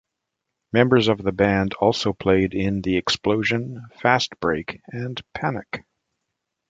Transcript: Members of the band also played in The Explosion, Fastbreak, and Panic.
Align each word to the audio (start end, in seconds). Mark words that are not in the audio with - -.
Members 0.73 1.09
of 1.09 1.19
the 1.21 1.31
band 1.31 1.75
also 1.75 2.11
played 2.11 2.55
in 2.55 2.81
The 2.81 2.97
Explosion, 2.97 3.85
Fastbreak, 4.01 4.81
and 4.91 5.21
Panic. 5.35 5.85